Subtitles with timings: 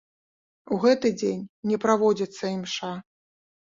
[0.75, 2.95] У гэты дзень не праводзіцца імша.